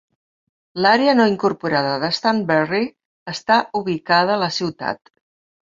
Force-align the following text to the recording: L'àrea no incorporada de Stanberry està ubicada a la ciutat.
L'àrea 0.85 1.13
no 1.19 1.27
incorporada 1.31 1.91
de 2.05 2.09
Stanberry 2.21 2.83
està 3.35 3.59
ubicada 3.83 4.37
a 4.39 4.43
la 4.47 4.53
ciutat. 4.61 5.17